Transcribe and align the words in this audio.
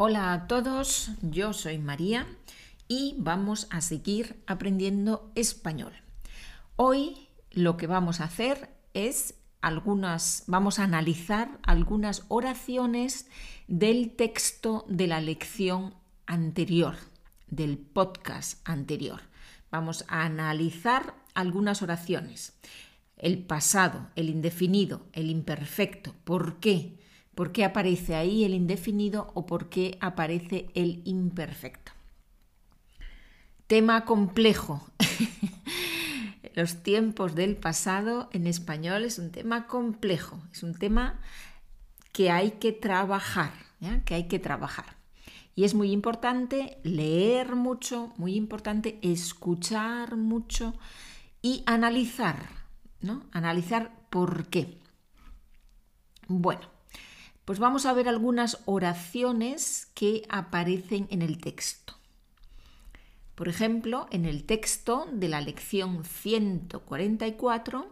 Hola 0.00 0.32
a 0.32 0.46
todos, 0.46 1.10
yo 1.22 1.52
soy 1.52 1.78
María 1.78 2.28
y 2.86 3.16
vamos 3.18 3.66
a 3.68 3.80
seguir 3.80 4.40
aprendiendo 4.46 5.32
español. 5.34 5.92
Hoy 6.76 7.26
lo 7.50 7.76
que 7.76 7.88
vamos 7.88 8.20
a 8.20 8.26
hacer 8.26 8.70
es 8.94 9.34
algunas, 9.60 10.44
vamos 10.46 10.78
a 10.78 10.84
analizar 10.84 11.58
algunas 11.64 12.26
oraciones 12.28 13.26
del 13.66 14.14
texto 14.14 14.84
de 14.88 15.08
la 15.08 15.20
lección 15.20 15.96
anterior, 16.26 16.94
del 17.48 17.76
podcast 17.76 18.60
anterior. 18.68 19.22
Vamos 19.72 20.04
a 20.06 20.24
analizar 20.24 21.16
algunas 21.34 21.82
oraciones. 21.82 22.56
El 23.16 23.44
pasado, 23.44 24.10
el 24.14 24.28
indefinido, 24.28 25.08
el 25.12 25.28
imperfecto. 25.28 26.14
¿Por 26.22 26.60
qué? 26.60 27.00
¿Por 27.38 27.52
qué 27.52 27.64
aparece 27.64 28.16
ahí 28.16 28.42
el 28.42 28.52
indefinido 28.52 29.30
o 29.32 29.46
por 29.46 29.68
qué 29.68 29.96
aparece 30.00 30.66
el 30.74 31.02
imperfecto? 31.04 31.92
Tema 33.68 34.04
complejo. 34.04 34.84
Los 36.56 36.82
tiempos 36.82 37.36
del 37.36 37.54
pasado 37.54 38.28
en 38.32 38.48
español 38.48 39.04
es 39.04 39.20
un 39.20 39.30
tema 39.30 39.68
complejo, 39.68 40.42
es 40.50 40.64
un 40.64 40.74
tema 40.74 41.20
que 42.10 42.32
hay 42.32 42.58
que 42.58 42.72
trabajar, 42.72 43.52
que 44.04 44.16
hay 44.16 44.26
que 44.26 44.40
trabajar. 44.40 44.96
Y 45.54 45.62
es 45.62 45.74
muy 45.74 45.92
importante 45.92 46.78
leer 46.82 47.54
mucho, 47.54 48.12
muy 48.16 48.34
importante 48.34 48.98
escuchar 49.00 50.16
mucho 50.16 50.74
y 51.40 51.62
analizar, 51.66 52.48
¿no? 53.00 53.22
Analizar 53.30 53.92
por 54.10 54.48
qué. 54.48 54.76
Bueno, 56.26 56.77
pues 57.48 57.60
vamos 57.60 57.86
a 57.86 57.94
ver 57.94 58.10
algunas 58.10 58.60
oraciones 58.66 59.88
que 59.94 60.26
aparecen 60.28 61.08
en 61.10 61.22
el 61.22 61.38
texto. 61.38 61.94
Por 63.34 63.48
ejemplo, 63.48 64.06
en 64.10 64.26
el 64.26 64.44
texto 64.44 65.08
de 65.10 65.28
la 65.28 65.40
lección 65.40 66.04
144 66.04 67.88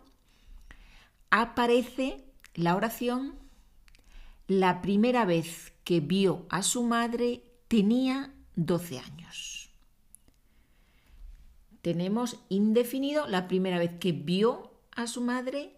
aparece 1.30 2.22
la 2.52 2.76
oración 2.76 3.36
La 4.46 4.82
primera 4.82 5.24
vez 5.24 5.72
que 5.84 6.00
vio 6.00 6.44
a 6.50 6.62
su 6.62 6.82
madre 6.82 7.42
tenía 7.66 8.34
12 8.56 8.98
años. 8.98 9.70
Tenemos 11.80 12.40
indefinido 12.50 13.26
la 13.26 13.48
primera 13.48 13.78
vez 13.78 13.92
que 13.98 14.12
vio 14.12 14.70
a 14.94 15.06
su 15.06 15.22
madre 15.22 15.74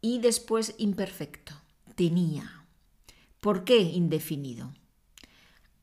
y 0.00 0.20
después 0.20 0.74
imperfecto. 0.78 1.52
Tenía. 1.94 2.57
¿Por 3.40 3.64
qué 3.64 3.78
indefinido? 3.78 4.72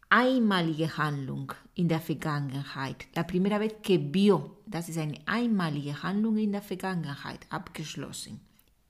Einmalige 0.09 0.89
Handlung 0.97 1.53
in 1.75 1.87
der 1.87 2.01
Vergangenheit. 2.01 3.07
La 3.15 3.25
primera 3.25 3.57
vez 3.57 3.75
que 3.81 3.97
vio, 3.97 4.61
das 4.65 4.89
ist 4.89 4.97
eine 4.97 5.19
einmalige 5.25 6.03
Handlung 6.03 6.37
in 6.37 6.51
der 6.51 6.61
Vergangenheit, 6.61 7.45
abgeschlossen. 7.49 8.41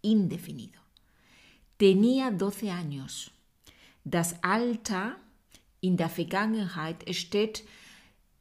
Indefinido. 0.01 0.79
Tenía 1.77 2.31
12 2.31 2.71
años. 2.71 3.31
Das 4.03 4.43
Alter 4.43 5.17
in 5.79 5.95
der 5.95 6.09
Vergangenheit 6.09 7.05
steht 7.15 7.63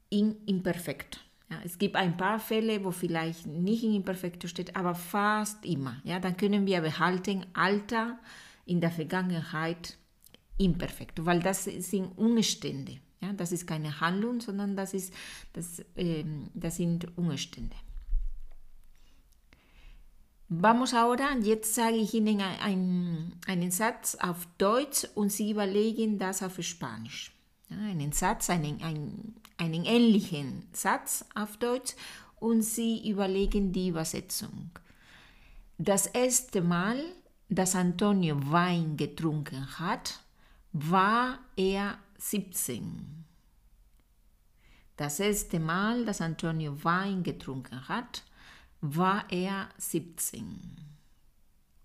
in 0.08 0.36
Imperfekt. 0.46 1.20
Ja, 1.50 1.60
es 1.64 1.76
gibt 1.78 1.96
ein 1.96 2.16
paar 2.16 2.40
Fälle, 2.40 2.82
wo 2.82 2.92
vielleicht 2.92 3.46
nicht 3.46 3.84
in 3.84 3.94
Imperfekto 3.94 4.48
steht, 4.48 4.74
aber 4.74 4.94
fast 4.94 5.66
immer. 5.66 6.00
Ja, 6.02 6.18
dann 6.18 6.38
können 6.38 6.64
wir 6.64 6.80
behalten 6.80 7.44
Alter 7.52 8.18
in 8.64 8.80
der 8.80 8.90
Vergangenheit 8.90 9.98
imperfekt, 10.58 11.24
weil 11.24 11.40
das 11.40 11.64
sind 11.64 12.16
Umstände. 12.16 12.98
Ja, 13.20 13.32
das 13.32 13.52
ist 13.52 13.66
keine 13.66 14.00
Handlung, 14.00 14.40
sondern 14.40 14.76
das, 14.76 14.94
ist, 14.94 15.12
das, 15.52 15.80
äh, 15.96 16.24
das 16.54 16.76
sind 16.76 17.16
Umstände. 17.16 17.76
Vamos 20.48 20.92
ahora, 20.92 21.36
jetzt 21.40 21.74
sage 21.74 21.96
ich 21.96 22.12
Ihnen 22.14 22.40
einen, 22.40 23.40
einen 23.46 23.70
Satz 23.70 24.14
auf 24.20 24.46
Deutsch 24.58 25.06
und 25.14 25.32
Sie 25.32 25.50
überlegen 25.50 26.18
das 26.18 26.42
auf 26.42 26.62
Spanisch. 26.62 27.32
Ja, 27.70 27.78
einen 27.78 28.12
Satz, 28.12 28.50
einen, 28.50 28.82
einen, 28.82 29.36
einen 29.56 29.84
ähnlichen 29.84 30.68
Satz 30.72 31.24
auf 31.34 31.56
Deutsch 31.56 31.94
und 32.40 32.62
Sie 32.62 33.08
überlegen 33.08 33.72
die 33.72 33.88
Übersetzung. 33.88 34.70
Das 35.78 36.06
erste 36.06 36.60
Mal, 36.60 37.02
dass 37.48 37.74
Antonio 37.74 38.36
Wein 38.52 38.96
getrunken 38.96 39.78
hat, 39.78 40.20
war 40.74 41.38
er 41.56 42.00
17. 42.18 43.24
Das 44.96 45.20
erste 45.20 45.60
Mal, 45.60 46.04
dass 46.04 46.20
Antonio 46.20 46.82
Wein 46.82 47.22
getrunken 47.22 47.88
hat, 47.88 48.24
war 48.80 49.24
er 49.30 49.68
17. 49.78 50.60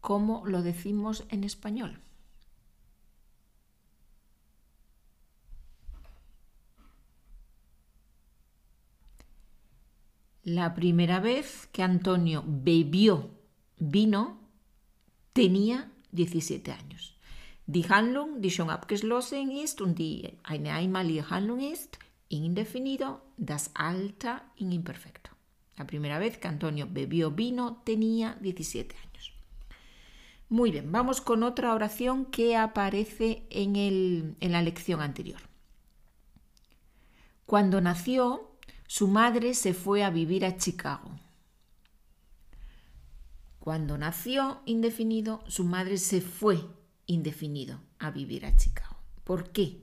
¿Cómo 0.01 0.44
lo 0.47 0.63
decimos 0.63 1.23
en 1.29 1.44
español? 1.44 2.00
La 10.44 10.73
primera 10.73 11.19
vez 11.19 11.67
que 11.71 11.83
Antonio 11.83 12.44
bebió 12.47 13.29
vino 13.77 14.39
tenía 15.33 15.91
17 16.11 16.71
años. 16.71 17.19
Die 17.72 17.88
Handlung, 17.88 18.41
die 18.41 18.50
schon 18.50 18.72
abgeschlossen 18.72 19.52
ist 19.52 19.80
und 19.80 20.00
die 20.00 20.40
eine 20.41 20.74
einmalige 20.74 21.30
Handlung 21.30 21.59
ist, 21.59 22.00
indefinido, 22.28 23.22
das 23.38 23.72
imperfecto. 24.57 25.30
La 25.78 25.85
primera 25.85 26.18
vez 26.18 26.40
que 26.40 26.47
Antonio 26.47 26.88
bebió 26.90 27.30
vino 27.30 27.84
tenía 27.85 28.35
17 28.41 28.96
años. 28.97 29.34
Muy 30.50 30.72
bien, 30.72 30.91
vamos 30.91 31.22
con 31.22 31.44
otra 31.44 31.75
oración 31.75 32.25
que 32.25 32.57
aparece 32.57 33.46
en, 33.52 33.75
el, 33.75 34.36
en 34.40 34.51
la 34.51 34.63
lección 34.63 35.00
anterior. 35.00 35.40
Cuando 37.46 37.81
nació, 37.81 38.50
su 38.88 39.07
madre 39.07 39.53
se 39.53 39.75
fue 39.75 40.03
a 40.03 40.09
vivir 40.09 40.44
a 40.44 40.57
Chicago. 40.57 41.12
Cuando 43.59 44.00
nació 44.00 44.62
indefinido, 44.66 45.44
su 45.47 45.66
madre 45.66 46.00
se 46.00 46.22
fue 46.22 46.78
indefinido 47.09 47.80
a 48.00 48.12
vivir 48.12 48.46
a 48.46 48.58
Chicago. 48.58 48.96
¿Por 49.24 49.52
qué? 49.52 49.81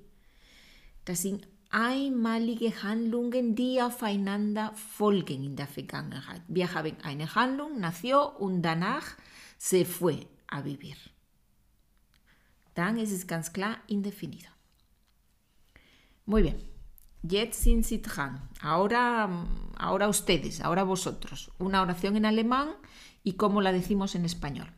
Das 1.05 1.23
sind 1.23 1.47
einmalige 1.71 2.83
Handlungen, 2.83 3.55
die 3.55 3.83
aufeinander 3.83 4.73
folgen 4.75 5.45
in 5.45 5.57
der 5.57 5.67
Vergangenheit. 5.67 6.43
Wir 6.49 6.73
haben 6.73 6.97
eine 7.03 7.35
Handlung, 7.35 7.81
nació 7.81 8.37
und 8.39 8.63
danach 8.63 9.17
se 9.59 9.85
fue 9.85 10.27
a 10.47 10.65
vivir. 10.65 10.97
Dann 12.75 12.99
ist 12.99 13.13
es 13.13 13.27
ganz 13.27 13.53
klar 13.53 13.79
indefinido. 13.89 14.51
Muy 16.27 16.43
bien. 16.43 16.57
Jetzt 17.23 17.63
sind 17.63 17.85
Sie 17.85 18.03
dran. 18.03 18.49
Ahora, 18.61 19.29
ahora 19.79 20.09
ustedes, 20.09 20.61
ahora 20.61 20.85
vosotros. 20.85 21.51
Una 21.59 21.83
oración 21.83 22.17
en 22.17 22.27
alemán 22.27 22.69
y 23.25 23.33
cómo 23.33 23.61
la 23.63 23.73
decimos 23.73 24.15
en 24.15 24.25
español. 24.25 24.69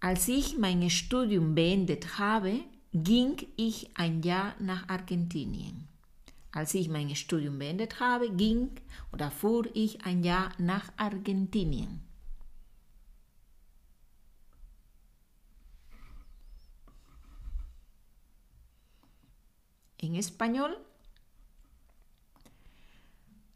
Als 0.00 0.28
ich 0.28 0.58
mein 0.58 0.88
Studium 0.90 1.54
beendet 1.54 2.18
habe, 2.18 2.60
ging 2.92 3.36
ich 3.56 3.90
ein 3.94 4.22
Jahr 4.22 4.54
nach 4.60 4.88
Argentinien. 4.88 5.88
Als 6.52 6.74
ich 6.74 6.88
mein 6.88 7.14
Studium 7.16 7.58
beendet 7.58 7.98
habe, 7.98 8.30
ging 8.30 8.70
oder 9.12 9.30
fuhr 9.30 9.66
ich 9.74 10.04
ein 10.04 10.22
Jahr 10.22 10.52
nach 10.58 10.92
Argentinien. 10.96 12.00
En 19.98 20.14
español, 20.14 20.76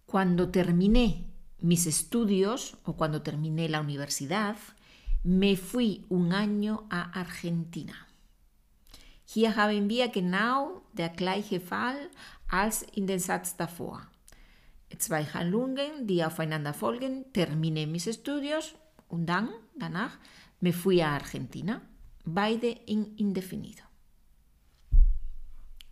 cuando 0.07 0.51
terminé 0.51 1.27
mis 1.61 1.87
estudios 1.87 2.79
o 2.85 2.95
cuando 2.95 3.21
terminé 3.21 3.69
la 3.69 3.81
universidad, 3.81 4.57
me 5.25 5.57
fui 5.57 6.05
un 6.09 6.33
año 6.33 6.87
a 6.91 7.19
Argentina. 7.21 7.95
Hier 9.25 9.57
haben 9.57 9.89
wir 9.89 10.09
genau 10.09 10.83
der 10.93 11.11
gleiche 11.11 11.61
Fall 11.61 12.11
als 12.49 12.83
in 12.83 13.07
den 13.07 13.19
Satz 13.19 13.57
davor. 13.57 14.07
Zwei 14.97 15.25
Handlungen, 15.25 16.07
die 16.07 16.25
aufeinander 16.25 16.73
folgen, 16.73 17.27
terminé 17.33 17.87
mis 17.87 18.07
estudios 18.07 18.75
und 19.09 19.27
dann, 19.27 19.51
danach, 19.77 20.19
me 20.61 20.73
fui 20.73 21.03
a 21.03 21.15
Argentina. 21.15 21.83
Beide 22.25 22.71
in 22.87 23.15
indefinido. 23.17 23.85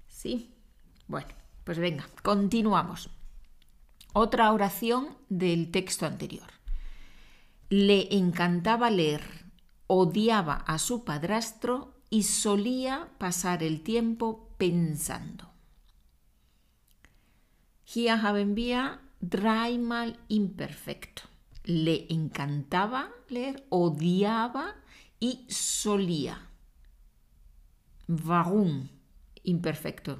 ¿Sí? 0.08 0.50
Bueno, 1.06 1.28
pues 1.64 1.78
venga, 1.78 2.06
continuamos. 2.22 3.10
Otra 4.14 4.52
oración 4.52 5.08
del 5.28 5.70
texto 5.70 6.06
anterior. 6.06 6.55
Le 7.68 8.16
encantaba 8.16 8.90
leer, 8.90 9.22
odiaba 9.88 10.54
a 10.54 10.78
su 10.78 11.04
padrastro 11.04 11.94
y 12.10 12.22
solía 12.22 13.08
pasar 13.18 13.64
el 13.64 13.82
tiempo 13.82 14.54
pensando. 14.56 15.50
Hier 17.84 18.22
haben 18.22 18.54
wir 18.54 19.00
dreimal 19.20 20.16
imperfecto. 20.28 21.22
Le 21.64 22.06
encantaba 22.08 23.08
leer, 23.28 23.66
odiaba 23.68 24.76
y 25.18 25.44
solía. 25.48 26.38
Warum 28.06 28.88
imperfecto? 29.42 30.18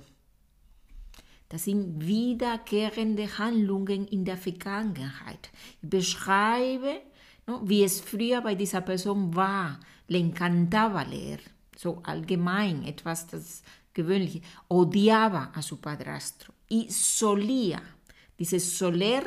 Das 1.48 1.64
sind 1.64 2.04
wiederkehrende 2.04 3.38
Handlungen 3.38 4.08
in 4.08 4.24
der 4.24 4.36
Vergangenheit. 4.36 5.50
Beschreibe, 5.80 7.02
no, 7.46 7.60
wie 7.64 7.84
es 7.84 8.00
früher 8.00 8.40
bei 8.40 8.54
dieser 8.54 8.80
Person 8.80 9.34
war. 9.34 9.80
Le 10.08 10.18
encantaba 10.18 11.02
leer. 11.02 11.38
So 11.76 12.00
allgemein, 12.04 12.84
etwas 12.84 13.26
das 13.26 13.62
gewöhnliche. 13.92 14.40
Odiaba 14.68 15.52
a 15.54 15.62
su 15.62 15.76
padrastro. 15.80 16.52
Y 16.70 16.88
solía. 16.90 17.80
Dieses 18.38 18.78
soler, 18.78 19.22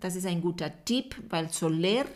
das 0.00 0.16
ist 0.16 0.26
ein 0.26 0.40
guter 0.40 0.84
Tipp, 0.84 1.16
weil 1.28 1.50
soler, 1.50 2.06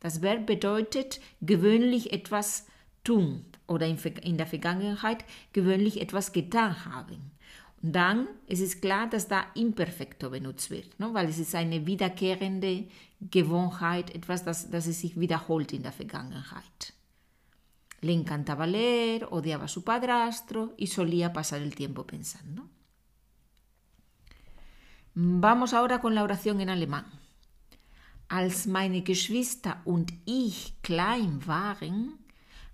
das 0.00 0.20
Verb 0.20 0.46
bedeutet 0.46 1.20
gewöhnlich 1.40 2.12
etwas 2.12 2.66
tun 3.04 3.44
oder 3.68 3.86
in 3.86 4.36
der 4.36 4.46
Vergangenheit 4.46 5.24
gewöhnlich 5.52 6.00
etwas 6.00 6.32
getan 6.32 6.84
haben. 6.84 7.32
Und 7.82 7.92
dann 7.92 8.28
es 8.46 8.60
ist 8.60 8.74
es 8.74 8.80
klar, 8.80 9.08
dass 9.08 9.28
da 9.28 9.44
Imperfekto 9.54 10.30
benutzt 10.30 10.70
wird, 10.70 10.98
ne? 10.98 11.08
weil 11.12 11.28
es 11.28 11.38
ist 11.38 11.54
eine 11.54 11.86
wiederkehrende 11.86 12.84
Gewohnheit, 13.30 14.14
etwas, 14.14 14.44
das, 14.44 14.70
das 14.70 14.84
sich 14.84 15.18
wiederholt 15.18 15.72
in 15.72 15.82
der 15.82 15.92
Vergangenheit. 15.92 16.92
Le 18.00 18.12
encantaba 18.12 18.66
leer, 18.66 19.32
odiaba 19.32 19.64
a 19.64 19.68
su 19.68 19.84
padrastro 19.84 20.74
y 20.76 20.88
solía 20.88 21.32
pasar 21.32 21.62
el 21.62 21.74
tiempo 21.74 22.04
pensando. 22.04 22.68
Vamos 25.14 25.72
ahora 25.72 26.00
con 26.00 26.14
la 26.14 26.24
oración 26.24 26.60
en 26.60 26.70
alemán. 26.70 27.04
Als 28.28 28.66
meine 28.66 29.02
Geschwister 29.02 29.82
und 29.84 30.12
ich 30.24 30.74
klein 30.82 31.46
waren, 31.46 32.18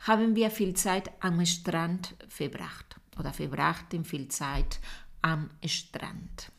haben 0.06 0.34
wir 0.34 0.50
viel 0.50 0.74
Zeit 0.74 1.10
am 1.20 1.44
Strand 1.44 2.14
verbracht 2.28 2.96
oder 3.18 3.32
verbrachten 3.32 4.04
viel 4.04 4.28
Zeit 4.28 4.78
am 5.20 5.50
Strand. 5.66 6.52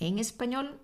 En 0.00 0.18
español, 0.18 0.80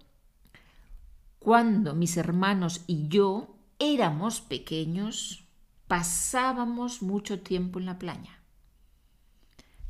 cuando 1.39 1.95
mis 1.95 2.17
hermanos 2.17 2.83
y 2.87 3.09
yo 3.09 3.57
éramos 3.79 4.41
pequeños, 4.41 5.45
pasábamos 5.89 7.03
mucho 7.03 7.41
tiempo 7.41 7.79
en 7.79 7.87
la 7.87 7.99
playa. 7.99 8.41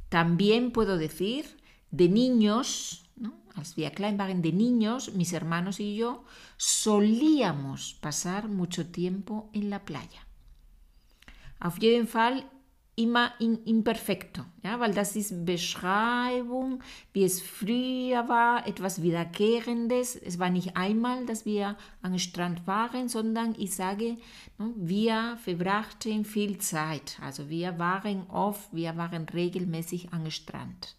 También 0.08 0.70
puedo 0.70 0.96
decir 0.96 1.60
de 1.90 2.08
niños, 2.08 3.10
¿no? 3.16 3.34
de 3.56 4.52
niños, 4.52 5.14
mis 5.14 5.32
hermanos 5.32 5.80
y 5.80 5.96
yo 5.96 6.24
solíamos 6.56 7.94
pasar 8.00 8.48
mucho 8.48 8.86
tiempo 8.86 9.50
en 9.52 9.70
la 9.70 9.84
playa. 9.84 10.26
Auf 11.58 11.78
jeden 11.78 12.06
immer 12.96 13.32
in 13.38 13.62
imperfekto, 13.64 14.42
ja, 14.62 14.80
weil 14.80 14.94
das 14.94 15.16
ist 15.16 15.44
Beschreibung, 15.44 16.82
wie 17.12 17.24
es 17.24 17.42
früher 17.42 18.26
war, 18.26 18.66
etwas 18.66 19.02
Wiederkehrendes. 19.02 20.16
Es 20.16 20.38
war 20.38 20.48
nicht 20.48 20.78
einmal, 20.78 21.26
dass 21.26 21.44
wir 21.44 21.76
am 22.00 22.18
Strand 22.18 22.66
waren, 22.66 23.10
sondern 23.10 23.54
ich 23.58 23.74
sage, 23.74 24.16
ne, 24.58 24.72
wir 24.76 25.36
verbrachten 25.44 26.24
viel 26.24 26.56
Zeit. 26.56 27.18
Also 27.22 27.50
wir 27.50 27.78
waren 27.78 28.26
oft, 28.30 28.72
wir 28.72 28.96
waren 28.96 29.28
regelmäßig 29.28 30.14
am 30.14 30.30
Strand. 30.30 30.96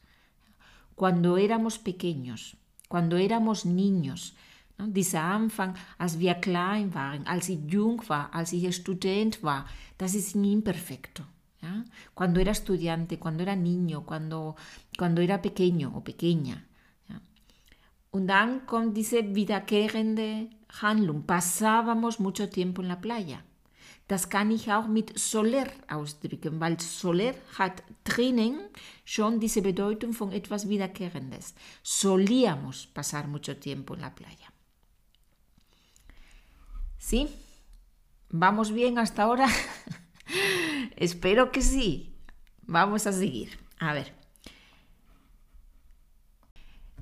Cuando 0.95 1.35
éramos 1.35 1.79
pequeños, 1.79 2.57
cuando 2.89 3.17
éramos 3.17 3.65
niños, 3.65 4.35
ne, 4.77 4.87
dieser 4.89 5.23
Anfang, 5.23 5.73
als 5.97 6.19
wir 6.19 6.35
klein 6.35 6.93
waren, 6.93 7.25
als 7.25 7.49
ich 7.49 7.59
jung 7.67 8.07
war, 8.07 8.31
als 8.35 8.53
ich 8.53 8.75
Student 8.75 9.41
war, 9.41 9.65
das 9.97 10.13
ist 10.13 10.35
imperfekto. 10.35 11.23
¿Ya? 11.61 11.85
Cuando 12.13 12.39
era 12.39 12.51
estudiante, 12.51 13.19
cuando 13.19 13.43
era 13.43 13.55
niño, 13.55 14.05
cuando, 14.05 14.55
cuando 14.97 15.21
era 15.21 15.41
pequeño 15.41 15.91
o 15.95 16.03
pequeña. 16.03 16.67
¿ya? 17.09 17.21
Und 18.11 18.27
dann 18.27 18.65
kommt 18.65 18.95
diese 18.95 19.35
wiederkehrende 19.35 20.49
Handlung. 20.81 21.23
Pasábamos 21.23 22.19
mucho 22.19 22.49
tiempo 22.49 22.81
en 22.81 22.87
la 22.87 23.01
playa. 23.01 23.43
Das 24.07 24.29
kann 24.29 24.51
ich 24.51 24.71
auch 24.71 24.87
mit 24.87 25.19
soler 25.19 25.67
ausdrücken, 25.89 26.61
weil 26.61 26.79
soler 26.79 27.33
hat 27.59 27.83
drinnen 28.05 28.57
schon 29.03 29.41
diese 29.41 29.61
Bedeutung 29.61 30.13
von 30.13 30.31
etwas 30.31 30.69
Wiederkehrendes. 30.69 31.55
Solíamos 31.83 32.87
pasar 32.87 33.27
mucho 33.27 33.57
tiempo 33.57 33.95
en 33.95 34.01
la 34.01 34.15
playa. 34.15 34.53
¿Sí? 36.97 37.27
¿Vamos 38.29 38.71
bien 38.71 38.97
hasta 38.97 39.23
ahora? 39.23 39.47
Espero 40.97 41.51
que 41.51 41.61
sí. 41.61 42.13
Vamos 42.65 43.05
a 43.05 43.13
seguir. 43.13 43.49
A 43.79 43.93
ver. 43.93 44.07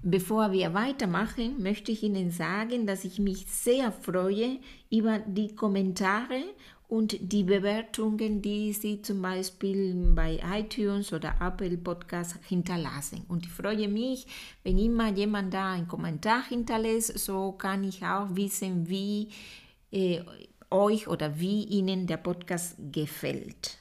Bevor 0.04 0.52
wir 0.52 0.74
weitermachen, 0.74 1.64
möchte 1.64 1.92
ich 1.92 2.04
Ihnen 2.04 2.30
sagen, 2.30 2.86
dass 2.86 3.06
ich 3.06 3.18
mich 3.18 3.48
sehr 3.48 3.92
freue 3.92 4.60
über 4.92 5.18
die 5.20 5.56
Kommentare 5.56 6.44
und 6.88 7.18
die 7.20 7.44
Bewertungen, 7.44 8.42
die 8.42 8.74
Sie 8.74 9.02
zum 9.02 9.22
Beispiel 9.22 9.96
bei 10.14 10.40
iTunes 10.54 11.12
oder 11.12 11.36
Apple 11.42 11.78
Podcast 11.78 12.38
hinterlassen. 12.48 13.26
Und 13.30 13.46
ich 13.46 13.52
freue 13.52 13.88
mich, 13.88 14.28
wenn 14.64 14.78
immer 14.78 15.10
jemand 15.12 15.54
da 15.54 15.72
einen 15.72 15.88
Kommentar 15.88 16.44
hinterlässt, 16.48 17.18
so 17.18 17.54
kann 17.54 17.84
ich 17.84 18.06
auch 18.06 18.28
wissen, 18.36 18.88
wie 18.88 19.30
äh, 19.92 20.22
euch 20.70 21.08
oder 21.08 21.40
wie 21.40 21.64
Ihnen 21.64 22.06
der 22.06 22.18
Podcast 22.18 22.76
gefällt. 22.92 23.80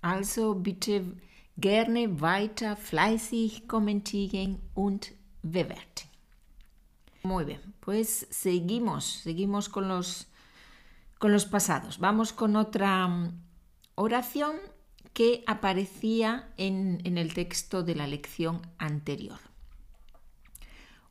Also 0.00 0.54
bitte 0.54 1.16
gerne 1.56 2.20
weiter 2.20 2.76
fleißig 2.76 3.66
kommentieren 3.66 4.60
und 4.74 5.12
bewerten. 5.42 6.08
Muy 7.22 7.44
bien, 7.44 7.74
pues 7.80 8.26
seguimos, 8.30 9.04
seguimos 9.04 9.68
con 9.68 9.88
los, 9.88 10.28
con 11.18 11.32
los 11.32 11.46
pasados. 11.46 11.98
Vamos 11.98 12.32
con 12.32 12.56
otra 12.56 13.08
mm, 13.08 13.40
oración 13.96 14.56
que 15.12 15.42
aparecía 15.46 16.52
en 16.56 17.18
el 17.18 17.34
texto 17.34 17.82
de 17.82 17.96
la 17.96 18.06
lección 18.06 18.62
anterior. 18.78 19.40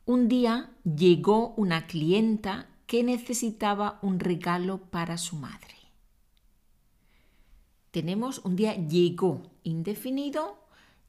Un 0.06 0.30
día 0.30 0.70
llegó 0.86 1.54
una 1.58 1.86
clienta 1.86 2.68
que 2.86 3.04
necesitaba 3.04 4.00
un 4.02 4.22
regalo 4.22 4.78
para 4.78 5.18
su 5.18 5.36
madre. 5.36 5.77
Tenemos 7.98 8.38
un 8.46 8.56
día 8.56 8.76
llegó 8.76 9.42
indefinido 9.64 10.60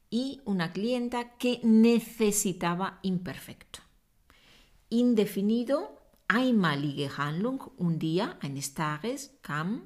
y 0.09 0.41
una 0.45 0.73
clienta 0.73 1.37
que 1.37 1.59
necesitaba 1.61 2.97
imperfecto. 3.03 3.81
Indefinido, 4.89 5.99
einmalige 6.27 7.11
Handlung, 7.15 7.61
un 7.77 7.99
día, 7.99 8.39
eines 8.41 8.73
Tages, 8.73 9.37
kam, 9.43 9.83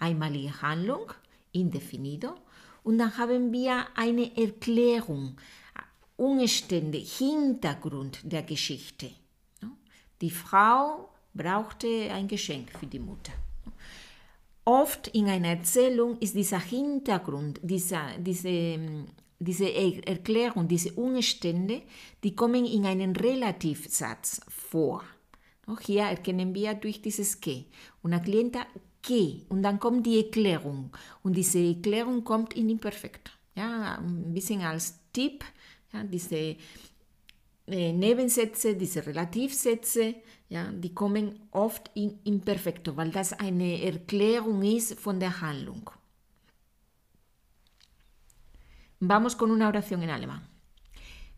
einmalige 0.00 0.50
Handlung, 0.60 1.12
indefinido. 1.52 2.34
Und 2.82 2.98
dann 2.98 3.16
haben 3.16 3.52
wir 3.52 3.86
eine 3.94 4.36
Erklärung, 4.36 5.36
Umstände, 6.16 6.98
Hintergrund 6.98 8.18
der 8.24 8.42
Geschichte. 8.42 9.12
Die 10.20 10.32
Frau 10.32 11.08
brauchte 11.34 12.10
ein 12.10 12.26
Geschenk 12.26 12.76
für 12.76 12.86
die 12.88 12.98
Mutter. 12.98 13.32
Oft 14.64 15.08
in 15.08 15.26
einer 15.28 15.48
Erzählung 15.48 16.18
ist 16.18 16.34
dieser 16.34 16.60
Hintergrund, 16.60 17.60
dieser, 17.62 18.18
diese, 18.18 18.78
diese 19.38 19.74
Erklärung, 19.74 20.68
diese 20.68 20.92
Umstände, 20.92 21.82
die 22.22 22.34
kommen 22.34 22.64
in 22.66 22.86
einem 22.86 23.12
Relativsatz 23.12 24.40
vor. 24.48 25.02
Hier 25.86 26.02
erkennen 26.02 26.54
wir 26.54 26.74
durch 26.74 27.00
dieses 27.00 27.40
que. 27.40 27.64
Una 28.02 28.18
clienta 28.18 28.66
que. 29.02 29.42
Und 29.48 29.62
dann 29.62 29.78
kommt 29.78 30.06
die 30.06 30.18
Erklärung. 30.18 30.90
Und 31.22 31.36
diese 31.36 31.60
Erklärung 31.60 32.24
kommt 32.24 32.54
in 32.54 32.68
Imperfekt. 32.68 33.30
Ja, 33.54 33.98
ein 33.98 34.34
bisschen 34.34 34.62
als 34.62 34.98
Tipp. 35.12 35.44
Ja, 35.92 36.04
diese 36.04 36.56
äh, 37.70 37.92
Nebensätze, 37.92 38.74
diese 38.76 39.06
Relativsätze, 39.06 40.14
ja, 40.48 40.70
die 40.70 40.92
kommen 40.94 41.48
oft 41.52 41.90
in 41.94 42.18
Imperfekto, 42.24 42.96
weil 42.96 43.10
das 43.10 43.32
eine 43.32 43.82
Erklärung 43.82 44.62
ist 44.62 44.98
von 44.98 45.20
der 45.20 45.40
Handlung. 45.40 45.90
Vamos 49.00 49.34
con 49.36 49.50
una 49.50 49.68
oración 49.68 50.02
en 50.02 50.10
alemán. 50.10 50.42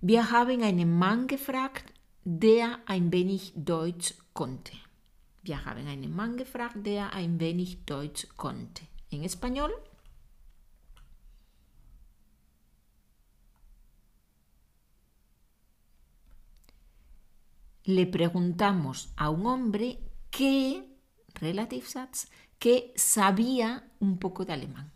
Wir 0.01 0.33
haben 0.33 0.63
einen 0.63 0.99
Mann 0.99 1.29
gefragt, 1.29 1.93
der 2.25 2.81
ein 2.87 3.13
wenig 3.13 3.53
Deutsch 3.55 4.15
konnte. 4.33 4.73
Wir 5.43 5.65
haben 5.65 5.87
einen 5.87 6.15
Mann 6.15 6.37
gefragt, 6.37 6.85
der 6.85 7.13
ein 7.13 7.39
wenig 7.39 7.85
Deutsch 7.85 8.27
konnte. 8.37 8.83
En 9.11 9.23
español, 9.23 9.71
le 17.85 18.07
preguntamos 18.07 19.13
a 19.17 19.31
un 19.31 19.47
hombre 19.47 19.99
que, 20.31 20.85
relative 21.35 21.87
Satz, 21.87 22.29
que 22.59 22.93
sabía 22.97 23.91
un 23.99 24.19
poco 24.19 24.45
de 24.45 24.53
alemán. 24.53 24.93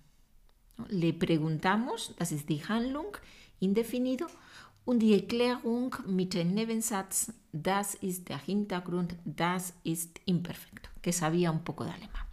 Le 0.88 1.12
preguntamos, 1.12 2.14
das 2.18 2.32
ist 2.32 2.48
die 2.48 2.62
Handlung, 2.68 3.16
indefinido, 3.60 4.26
und 4.84 5.00
die 5.00 5.14
Erklärung 5.14 5.96
mit 6.06 6.34
dem 6.34 6.54
Nebensatz, 6.54 7.32
das 7.52 7.96
ist 7.96 8.28
der 8.28 8.38
Hintergrund, 8.38 9.16
das 9.24 9.74
ist 9.82 10.20
imperfecto, 10.26 10.88
que 11.02 11.12
sabía 11.12 11.50
un 11.50 11.64
poco 11.64 11.84
de 11.84 11.90
alemán. 11.90 12.26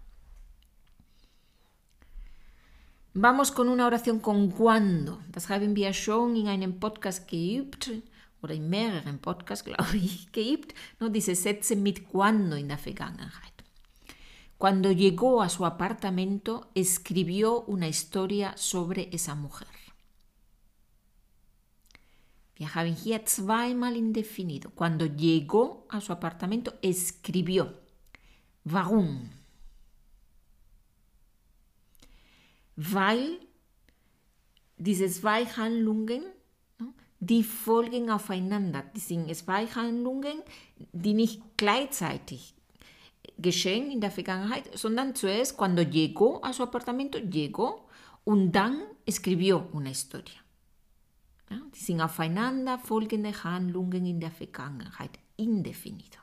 Vamos 3.15 3.51
con 3.51 3.69
una 3.69 3.86
oración 3.86 4.19
con 4.19 4.50
cuando. 4.50 5.19
Das 5.31 5.50
haben 5.50 5.75
wir 5.75 5.93
schon 5.93 6.36
in 6.36 6.48
einem 6.48 6.79
Podcast 6.79 7.27
geübt 7.27 7.91
oder 8.43 8.53
in 8.53 8.69
mehreren 8.69 9.19
Podcasts, 9.19 9.65
glaube 9.65 9.97
ich, 9.97 10.31
geübt. 10.31 10.75
No, 11.00 11.09
diese 11.09 11.35
Sätze 11.35 11.75
mit 11.75 12.09
cuando 12.09 12.55
in 12.55 12.67
der 12.67 12.77
Vergangenheit. 12.77 13.53
Cuando 14.57 14.91
llegó 14.91 15.41
a 15.41 15.50
su 15.50 15.65
apartamento, 15.65 16.69
escribió 16.73 17.62
una 17.62 17.88
historia 17.88 18.55
sobre 18.55 19.09
esa 19.12 19.35
mujer. 19.35 19.67
Wir 22.55 22.73
haben 22.75 22.95
hier 22.95 23.25
zweimal 23.25 23.97
indefinido. 23.97 24.69
Cuando 24.71 25.05
llegó 25.05 25.85
a 25.89 26.00
su 26.00 26.13
apartamento, 26.13 26.73
escribió. 26.81 27.73
Warum? 28.63 29.31
Weil 32.75 33.39
diese 34.77 35.09
zwei 35.09 35.45
Handlungen, 35.45 36.23
die 37.25 37.43
folgen 37.43 38.09
aufeinander. 38.09 38.83
Die 38.95 38.99
sind 38.99 39.33
zwei 39.35 39.65
Handlungen, 39.67 40.41
die 40.91 41.13
nicht 41.13 41.41
gleichzeitig 41.57 42.53
geschehen 43.37 43.91
in 43.91 44.01
der 44.01 44.11
Vergangenheit, 44.11 44.77
sondern 44.77 45.15
zuerst 45.15 45.57
cuando 45.57 45.81
llegó 45.81 46.39
a 46.43 46.53
su 46.53 46.63
apartamento, 46.63 47.17
llegó 47.19 47.87
und 48.25 48.51
dann 48.51 48.81
escribió 49.05 49.69
una 49.71 49.89
historia. 49.89 50.39
Ja, 51.49 51.59
die 51.73 51.79
sind 51.79 52.01
aufeinander 52.01 52.79
folgende 52.79 53.31
Handlungen 53.43 54.05
in 54.05 54.19
der 54.19 54.31
Vergangenheit, 54.31 55.19
indefinido. 55.37 56.19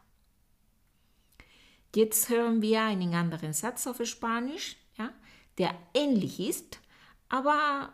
Jetzt 1.95 2.28
hören 2.28 2.62
wir 2.62 2.83
einen 2.83 3.14
anderen 3.14 3.52
Satz 3.52 3.87
auf 3.87 4.04
Spanisch, 4.04 4.76
ja, 4.97 5.11
der 5.59 5.75
ähnlich 5.95 6.40
ist, 6.40 6.78
aber 7.28 7.92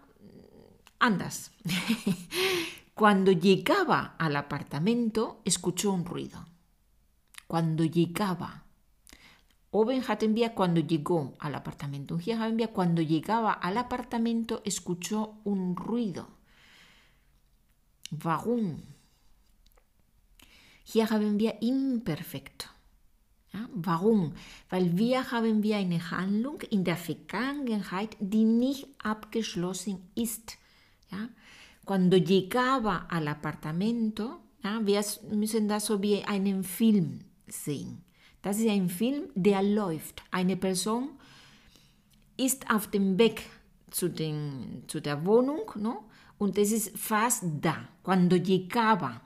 anders. 0.98 1.50
Cuando 2.96 3.30
llegaba 3.30 4.16
al 4.18 4.36
apartamento, 4.36 5.42
escuchó 5.44 5.92
un 5.92 6.06
ruido. 6.06 6.46
Cuando 7.46 7.84
llegaba 7.84 8.64
Oben 9.70 10.02
hat 10.08 10.22
envía 10.22 10.54
cuando 10.54 10.80
llegó 10.80 11.34
al 11.38 11.54
apartamento. 11.54 12.14
Un 12.14 12.22
envía 12.22 12.72
cuando 12.72 13.02
llegaba 13.02 13.52
al 13.52 13.76
apartamento 13.76 14.62
escuchó 14.64 15.34
un 15.44 15.76
ruido. 15.76 16.26
Warum? 18.24 18.80
Haben 20.94 21.38
wir 21.38 21.58
imperfekto. 21.60 22.64
Ja, 23.52 23.68
warum? 23.74 24.32
Weil 24.70 24.96
wir 24.96 25.30
haben 25.30 25.62
wir 25.62 25.76
eine 25.76 26.00
Handlung 26.10 26.62
in 26.70 26.82
der 26.84 26.96
Vergangenheit, 26.96 28.16
die 28.20 28.44
nicht 28.44 28.88
abgeschlossen 29.04 30.00
ist. 30.14 30.56
Ja? 31.10 31.28
Cuando 31.86 32.16
llegaba 32.16 33.06
al 33.08 33.28
apartamento, 33.28 34.40
ja, 34.64 34.84
wir 34.84 35.04
müssen 35.30 35.68
das 35.68 35.86
so 35.86 36.02
wie 36.02 36.24
einen 36.24 36.64
Film 36.64 37.20
sehen. 37.46 38.02
Das 38.42 38.58
ist 38.58 38.68
ein 38.68 38.88
Film, 38.88 39.30
der 39.36 39.62
läuft. 39.62 40.22
Eine 40.32 40.56
Person 40.56 41.10
ist 42.36 42.68
auf 42.70 42.88
dem 42.88 43.16
Weg 43.18 43.42
zu, 43.92 44.10
den, 44.10 44.82
zu 44.88 45.00
der 45.00 45.24
Wohnung 45.24 45.70
no? 45.76 46.04
und 46.38 46.58
es 46.58 46.72
ist 46.72 46.98
fast 46.98 47.44
da, 47.60 47.88
cuando 48.02 48.34
llegaba. 48.34 49.20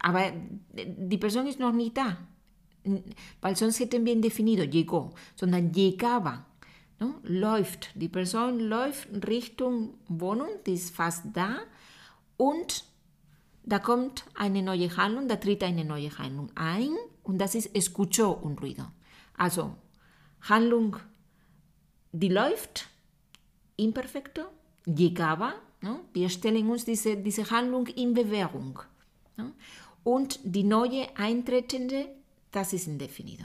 Aber 0.00 0.32
die 0.74 1.18
Person 1.18 1.46
ist 1.46 1.60
noch 1.60 1.72
nicht 1.72 1.96
da, 1.96 2.16
weil 3.42 3.54
sonst 3.54 3.80
hätten 3.80 4.06
llegó, 4.06 5.12
sondern 5.34 5.72
llegaba. 5.72 6.46
No? 6.98 7.14
Läuft. 7.22 7.90
Die 7.94 8.08
Person 8.08 8.58
läuft 8.58 9.08
Richtung 9.26 9.94
Wohnung, 10.08 10.48
die 10.64 10.74
ist 10.74 10.94
fast 10.94 11.24
da 11.34 11.58
und 12.36 12.84
da 13.64 13.78
kommt 13.80 14.24
eine 14.34 14.62
neue 14.62 14.96
Handlung, 14.96 15.28
da 15.28 15.36
tritt 15.36 15.62
eine 15.62 15.84
neue 15.84 16.16
Handlung 16.16 16.50
ein 16.54 16.90
und 17.24 17.38
das 17.38 17.54
ist 17.54 17.74
escuchó 17.74 18.40
un 18.42 18.56
ruido. 18.56 18.84
Also 19.36 19.74
Handlung, 20.42 20.96
die 22.12 22.28
läuft, 22.28 22.88
imperfekto, 23.76 24.42
llegaba, 24.86 25.54
no? 25.82 26.00
wir 26.12 26.28
stellen 26.28 26.70
uns 26.70 26.84
diese, 26.84 27.16
diese 27.16 27.50
Handlung 27.50 27.88
in 27.88 28.14
Bewährung. 28.14 28.78
No? 29.36 29.52
Und 30.04 30.38
die 30.44 30.62
neue 30.62 31.08
eintretende, 31.16 32.06
das 32.52 32.72
ist 32.72 32.86
indefinido. 32.86 33.44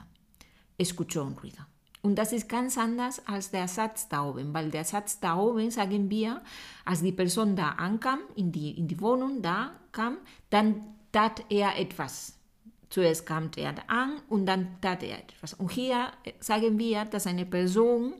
Escuchó 0.77 1.23
un 1.23 1.35
ruido. 1.35 1.63
Und 2.01 2.15
das 2.15 2.33
ist 2.33 2.49
ganz 2.49 2.77
anders 2.77 3.21
als 3.27 3.51
der 3.51 3.67
Satz 3.67 4.09
da 4.09 4.25
oben, 4.25 4.53
weil 4.53 4.71
der 4.71 4.83
Satz 4.83 5.19
da 5.19 5.37
oben, 5.37 5.69
sagen 5.69 6.09
wir, 6.09 6.41
als 6.83 7.01
die 7.01 7.11
Person 7.11 7.55
da 7.55 7.69
ankam, 7.69 8.19
in 8.35 8.51
die, 8.51 8.71
in 8.71 8.87
die 8.87 8.99
Wohnung 8.99 9.41
da 9.41 9.71
kam, 9.91 10.17
dann 10.49 10.81
tat 11.11 11.43
er 11.49 11.77
etwas. 11.77 12.37
Zuerst 12.89 13.25
kam 13.25 13.51
er 13.55 13.75
an 13.87 14.19
und 14.29 14.45
dann 14.47 14.81
tat 14.81 15.03
er 15.03 15.19
etwas. 15.19 15.53
Und 15.53 15.71
hier 15.71 16.11
sagen 16.39 16.77
wir, 16.79 17.05
dass 17.05 17.27
eine 17.27 17.45
Person 17.45 18.13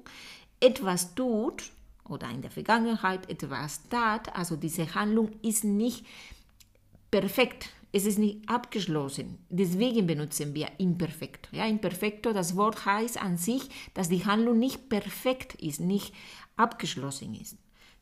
etwas 0.59 1.15
tut 1.15 1.71
oder 2.07 2.29
in 2.29 2.41
der 2.41 2.51
Vergangenheit 2.51 3.29
etwas 3.29 3.87
tat, 3.89 4.35
also 4.35 4.55
diese 4.55 4.93
Handlung 4.93 5.31
ist 5.41 5.63
nicht 5.63 6.05
perfekt, 7.09 7.69
es 7.91 8.05
ist 8.05 8.19
nicht 8.19 8.49
abgeschlossen. 8.49 9.37
Deswegen 9.49 10.07
benutzen 10.07 10.53
wir 10.53 10.69
imperfekt. 10.77 11.49
Ja, 11.51 11.65
imperfekto, 11.65 12.31
das 12.31 12.55
Wort 12.55 12.85
heißt 12.85 13.21
an 13.21 13.37
sich, 13.37 13.69
dass 13.93 14.09
die 14.09 14.25
Handlung 14.25 14.59
nicht 14.59 14.87
perfekt 14.87 15.55
ist, 15.55 15.81
nicht 15.81 16.13
abgeschlossen 16.55 17.35
ist. 17.35 17.57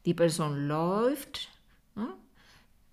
Die 0.05 0.13
Person 0.13 0.67
läuft, 0.67 1.49
ja, 1.95 2.15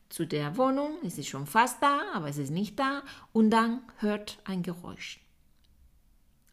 zu 0.08 0.26
der 0.26 0.56
Wohnung, 0.56 0.98
es 1.04 1.18
ist 1.18 1.28
schon 1.28 1.46
fast 1.46 1.82
da, 1.82 2.00
aber 2.14 2.28
es 2.28 2.38
ist 2.38 2.50
nicht 2.50 2.78
da 2.78 3.02
und 3.32 3.50
dann 3.50 3.82
hört 3.98 4.38
ein 4.44 4.62
Geräusch. 4.62 5.20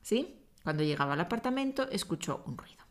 ¿Sí? 0.01 0.27
Cuando 0.63 0.83
llegaba 0.83 1.13
al 1.13 1.21
apartamento 1.21 1.83
escuchó 1.83 2.43
un 2.45 2.57
ruido. 2.57 2.83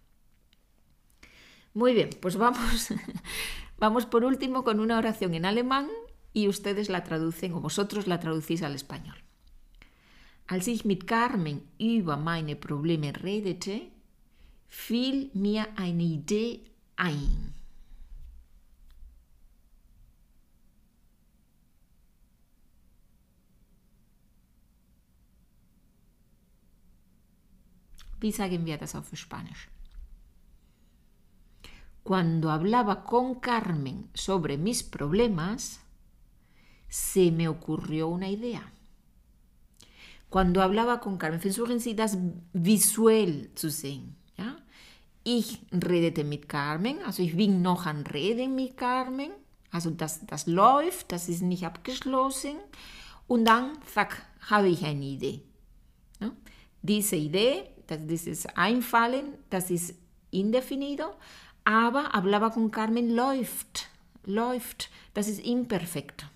Muy 1.75 1.95
bien, 1.95 2.11
pues 2.21 2.37
vamos, 2.37 2.89
vamos 3.79 4.07
por 4.07 4.25
último 4.25 4.63
con 4.63 4.81
una 4.81 4.99
oración 4.99 5.35
en 5.35 5.45
alemán 5.45 5.89
y 6.33 6.49
ustedes 6.49 6.89
la 6.89 7.05
traducen 7.05 7.53
o 7.53 7.61
vosotros 7.61 8.07
la 8.07 8.21
traducís 8.21 8.63
al 8.63 8.75
español. 8.75 9.17
Als 10.47 10.67
ich 10.67 10.85
mit 10.85 11.07
Carmen 11.07 11.63
über 11.79 12.17
meine 12.17 12.57
Probleme 12.57 13.13
redete, 13.13 13.89
fiel 14.69 15.31
mir 15.35 15.67
eine 15.77 16.03
Idee 16.03 16.61
ein. 16.97 17.55
Wie 28.21 28.31
sagen 28.31 28.65
wir 28.67 28.79
das 28.79 28.95
auf 28.95 29.11
Spanisch? 29.15 29.69
Cuando 32.05 32.51
hablaba 32.51 33.05
con 33.05 33.41
Carmen 33.41 34.11
sobre 34.15 34.57
mis 34.57 34.83
problemas, 34.83 35.81
se 36.93 37.31
me 37.31 37.49
ocurrió 37.49 38.09
una 38.09 38.29
idea. 38.29 38.71
Cuando 40.29 40.61
hablaba 40.61 41.01
con 41.01 41.17
Carmen, 41.17 41.41
versuchen 41.41 41.81
Sie 41.81 41.95
das 41.95 42.19
visuell 42.53 43.51
zu 43.55 43.71
sehen. 43.71 44.15
Ja? 44.37 44.59
Ich 45.25 45.63
redete 45.73 46.23
mit 46.23 46.51
Carmen, 46.51 46.99
also 47.07 47.23
ich 47.23 47.35
bin 47.35 47.63
noch 47.63 47.87
an 47.87 48.05
Reden 48.05 48.55
mit 48.55 48.77
Carmen, 48.77 49.31
also 49.71 49.89
das, 49.91 50.27
das 50.27 50.47
läuft, 50.47 51.13
das 51.13 51.31
ist 51.31 51.41
nicht 51.41 51.65
abgeschlossen. 51.65 52.57
Und 53.27 53.47
dann, 53.47 53.79
zack, 53.87 54.27
habe 54.51 54.69
ich 54.69 54.85
eine 54.85 55.05
Idee. 55.05 55.43
Ja? 56.21 56.31
Diese 56.83 57.17
Idee 57.17 57.65
das, 57.87 58.07
dieses 58.07 58.47
Einfallen, 58.55 59.39
das 59.49 59.71
ist 59.71 59.95
indefinido, 60.31 61.15
aber 61.65 62.11
hablaba 62.13 62.51
con 62.51 62.71
Carmen 62.71 63.15
läuft, 63.15 63.89
läuft, 64.25 64.91
das 65.15 65.29
ist 65.29 65.41
imperfekt. 65.41 66.27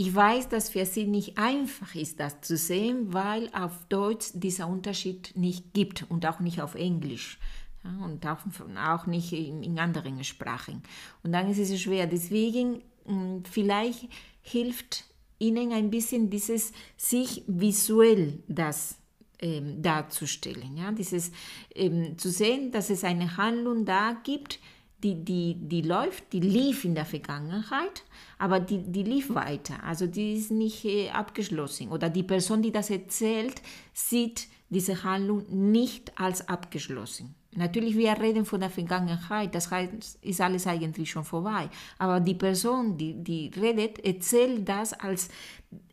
Ich 0.00 0.14
weiß, 0.14 0.48
dass 0.48 0.68
für 0.68 0.86
Sie 0.86 1.08
nicht 1.08 1.38
einfach 1.38 1.96
ist, 1.96 2.20
das 2.20 2.40
zu 2.40 2.56
sehen, 2.56 3.12
weil 3.12 3.50
auf 3.52 3.72
Deutsch 3.88 4.28
dieser 4.32 4.68
Unterschied 4.68 5.32
nicht 5.34 5.74
gibt 5.74 6.08
und 6.08 6.24
auch 6.24 6.38
nicht 6.38 6.62
auf 6.62 6.76
Englisch. 6.76 7.40
Ja, 7.82 8.04
und 8.04 8.24
auch, 8.24 8.38
auch 8.76 9.06
nicht 9.06 9.32
in, 9.32 9.64
in, 9.64 9.76
anderen 9.80 10.22
Sprachen. 10.22 10.84
Und 11.24 11.32
dann 11.32 11.50
ist 11.50 11.58
es 11.58 11.80
schwer. 11.80 12.06
Deswegen, 12.06 12.80
hm, 13.06 13.42
vielleicht 13.44 14.08
hilft 14.40 15.02
Ihnen 15.40 15.72
ein 15.72 15.90
bisschen 15.90 16.30
dieses, 16.30 16.70
sich 16.96 17.42
visuell 17.48 18.38
das 18.46 18.98
ähm, 19.40 19.82
darzustellen. 19.82 20.76
Ja? 20.76 20.92
Dieses 20.92 21.32
ähm, 21.74 22.16
zu 22.18 22.30
sehen, 22.30 22.70
dass 22.70 22.90
es 22.90 23.02
eine 23.02 23.36
Handlung 23.36 23.84
da 23.84 24.16
gibt, 24.22 24.60
die, 25.02 25.24
die, 25.24 25.56
die 25.60 25.82
läuft, 25.82 26.32
die 26.32 26.40
lief 26.40 26.84
in 26.84 26.94
der 26.94 27.04
Vergangenheit, 27.04 28.02
aber 28.38 28.58
die, 28.58 28.78
die 28.78 29.04
lief 29.04 29.32
weiter. 29.32 29.82
Also 29.84 30.06
die 30.06 30.34
ist 30.34 30.50
nicht 30.50 30.84
äh, 30.84 31.10
abgeschlossen. 31.10 31.88
Oder 31.88 32.10
die 32.10 32.24
Person, 32.24 32.62
die 32.62 32.72
das 32.72 32.90
erzählt, 32.90 33.62
sieht 33.92 34.48
diese 34.70 35.02
Handlung 35.04 35.44
nicht 35.48 36.18
als 36.18 36.48
abgeschlossen. 36.48 37.34
Natürlich, 37.56 37.96
wir 37.96 38.12
reden 38.20 38.44
von 38.44 38.60
der 38.60 38.70
Vergangenheit, 38.70 39.54
das 39.54 39.70
heißt, 39.70 40.18
ist 40.20 40.40
alles 40.40 40.66
eigentlich 40.66 41.10
schon 41.10 41.24
vorbei. 41.24 41.70
Aber 41.98 42.20
die 42.20 42.34
Person, 42.34 42.96
die, 42.96 43.14
die 43.14 43.50
redet, 43.56 44.04
erzählt 44.04 44.68
das, 44.68 44.92
als, 44.92 45.28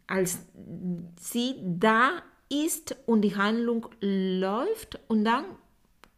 als 0.07 0.39
sie 1.19 1.55
da 1.63 2.21
ist 2.49 2.95
und 3.05 3.21
die 3.21 3.35
Handlung 3.35 3.87
läuft 4.01 4.99
und 5.07 5.23
dann 5.23 5.45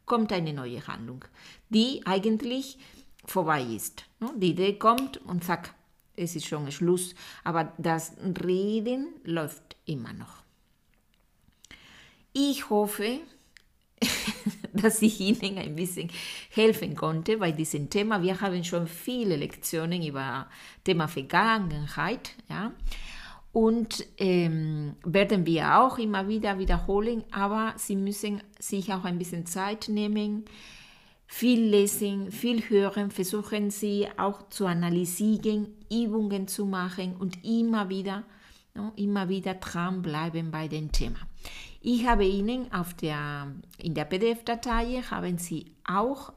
kommt 0.07 0.33
eine 0.33 0.53
neue 0.53 0.87
Handlung, 0.87 1.23
die 1.69 2.01
eigentlich 2.05 2.79
vorbei 3.25 3.61
ist. 3.61 4.05
Ne? 4.19 4.31
Die 4.37 4.49
Idee 4.51 4.73
kommt 4.73 5.17
und 5.17 5.43
zack, 5.43 5.75
es 6.15 6.35
ist 6.35 6.47
schon 6.47 6.71
Schluss. 6.71 7.13
Aber 7.43 7.71
das 7.77 8.13
Reden 8.43 9.09
läuft 9.23 9.75
immer 9.85 10.13
noch. 10.13 10.43
Ich 12.33 12.69
hoffe, 12.69 13.19
dass 14.73 15.01
ich 15.01 15.19
Ihnen 15.19 15.57
ein 15.57 15.75
bisschen 15.75 16.09
helfen 16.49 16.95
konnte 16.95 17.37
bei 17.37 17.51
diesem 17.51 17.89
Thema. 17.89 18.21
Wir 18.21 18.39
haben 18.41 18.63
schon 18.63 18.87
viele 18.87 19.35
Lektionen 19.35 20.03
über 20.03 20.47
Thema 20.83 21.07
Vergangenheit. 21.07 22.31
Ja? 22.49 22.71
Und 23.57 24.05
ähm, 24.19 24.97
werden 25.03 25.47
wir 25.47 25.79
auch 25.79 25.97
immer 25.97 26.27
wieder 26.27 26.59
wiederholen, 26.59 27.23
aber 27.31 27.73
Sie 27.75 27.95
müssen 27.95 28.43
sich 28.59 28.93
auch 28.93 29.03
ein 29.03 29.17
bisschen 29.17 29.47
Zeit 29.47 29.89
nehmen, 29.89 30.45
viel 31.25 31.61
lesen, 31.61 32.29
viel 32.29 32.69
hören, 32.69 33.09
versuchen 33.09 33.71
Sie 33.71 34.07
auch 34.15 34.47
zu 34.49 34.67
analysieren, 34.67 35.73
Übungen 35.91 36.47
zu 36.47 36.67
machen 36.67 37.15
und 37.15 37.43
immer 37.43 37.89
wieder, 37.89 38.25
no, 38.75 38.91
immer 38.95 39.27
wieder 39.27 39.55
dranbleiben 39.55 40.51
bei 40.51 40.67
dem 40.67 40.91
Thema. 40.91 41.17
Ich 41.81 42.05
habe 42.05 42.25
Ihnen 42.25 42.71
auf 42.71 42.93
der, 42.93 43.55
in 43.79 43.95
der 43.95 44.05
PDF-Datei 44.05 45.01
haben 45.09 45.39
Sie 45.39 45.71
auch 45.83 46.31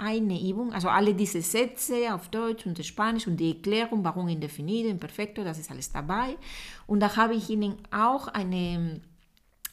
eine 0.00 0.40
Übung, 0.40 0.72
also 0.72 0.88
alle 0.88 1.14
diese 1.14 1.42
Sätze 1.42 2.14
auf 2.14 2.28
Deutsch 2.28 2.64
und 2.64 2.82
Spanisch 2.84 3.26
und 3.26 3.36
die 3.36 3.52
Erklärung, 3.52 4.02
warum 4.02 4.28
indefinido, 4.28 4.88
imperfecto, 4.88 5.44
das 5.44 5.58
ist 5.58 5.70
alles 5.70 5.92
dabei. 5.92 6.38
Und 6.86 7.00
da 7.00 7.16
habe 7.16 7.34
ich 7.34 7.50
Ihnen 7.50 7.76
auch 7.90 8.26
eine 8.28 9.02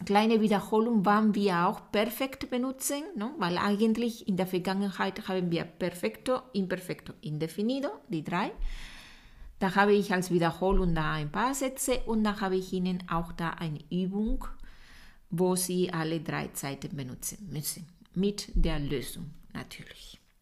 kleine 0.06 0.42
Wiederholung, 0.42 1.06
wann 1.06 1.34
wir 1.34 1.66
auch 1.66 1.92
perfekt 1.92 2.50
benutzen, 2.50 3.04
ne? 3.16 3.32
weil 3.38 3.58
eigentlich 3.58 4.28
in 4.28 4.36
der 4.36 4.48
Vergangenheit 4.48 5.30
haben 5.30 5.50
wir 5.50 5.64
perfecto, 5.64 6.42
imperfecto, 6.52 7.14
indefinido, 7.22 7.90
die 8.10 8.24
drei. 8.24 8.52
Da 9.60 9.76
habe 9.76 9.94
ich 9.94 10.14
als 10.14 10.30
Wiederholung 10.30 10.94
da 10.94 11.14
ein 11.14 11.32
paar 11.32 11.56
Sätze 11.56 12.02
und 12.06 12.26
da 12.26 12.42
habe 12.42 12.58
ich 12.58 12.74
Ihnen 12.74 13.02
auch 13.10 13.32
da 13.32 13.52
eine 13.52 13.80
Übung, 13.90 14.46
wo 15.30 15.56
Sie 15.56 15.92
alle 15.92 16.20
drei 16.20 16.50
Zeiten 16.50 16.96
benutzen 16.98 17.48
müssen, 17.50 17.88
mit 18.14 18.52
der 18.54 18.80
Lösung 18.80 19.32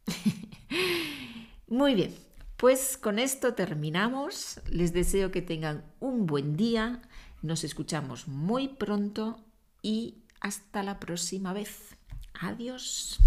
Muy 1.67 1.95
bien, 1.95 2.15
pues 2.57 2.97
con 2.97 3.19
esto 3.19 3.53
terminamos. 3.53 4.61
Les 4.69 4.93
deseo 4.93 5.31
que 5.31 5.41
tengan 5.41 5.83
un 5.99 6.25
buen 6.25 6.55
día. 6.55 7.01
Nos 7.41 7.63
escuchamos 7.63 8.27
muy 8.27 8.67
pronto 8.67 9.43
y 9.81 10.23
hasta 10.39 10.83
la 10.83 10.99
próxima 10.99 11.53
vez. 11.53 11.95
Adiós. 12.33 13.19